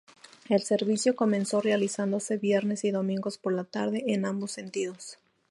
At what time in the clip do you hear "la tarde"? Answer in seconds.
3.53-4.03